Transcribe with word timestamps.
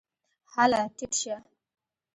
هله 0.53 0.81
ټیټ 0.97 1.11
شه! 1.21 1.35